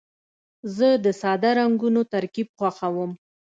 [0.75, 3.11] زه د ساده رنګونو ترکیب خوښوم.